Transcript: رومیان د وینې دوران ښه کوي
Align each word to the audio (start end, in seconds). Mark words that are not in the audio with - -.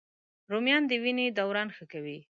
رومیان 0.51 0.83
د 0.87 0.91
وینې 1.03 1.25
دوران 1.39 1.67
ښه 1.75 1.85
کوي 1.91 2.19